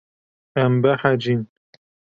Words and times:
Em 0.63 0.73
behecîn. 0.81 1.41